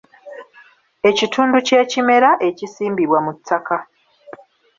Ekitundu 1.09 1.57
ky’ekimera 1.67 2.29
ekisimbibwa 2.47 3.19
mu 3.25 3.31
ttaka. 3.37 3.77